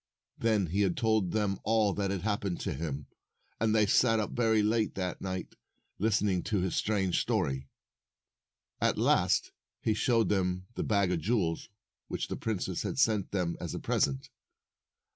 Then 0.39 0.65
he 0.65 0.89
told 0.89 1.29
them 1.29 1.59
all 1.63 1.93
that 1.93 2.09
had 2.09 2.21
hap 2.23 2.41
pened 2.41 2.57
to 2.61 2.73
him, 2.73 3.05
and 3.59 3.75
they 3.75 3.85
sat 3.85 4.19
up 4.19 4.31
very 4.31 4.63
late 4.63 4.95
that 4.95 5.21
night 5.21 5.53
listening 5.99 6.41
to 6.45 6.59
his 6.59 6.75
strange 6.75 7.21
story. 7.21 7.67
At 8.81 8.97
last 8.97 9.51
he 9.79 9.93
showed 9.93 10.29
them 10.29 10.65
the 10.73 10.83
bag 10.83 11.11
of 11.11 11.19
jewels 11.19 11.69
which 12.07 12.29
the 12.29 12.35
princess 12.35 12.81
had 12.81 12.97
sent 12.97 13.29
them 13.29 13.55
as 13.61 13.75
a 13.75 13.79
present. 13.79 14.31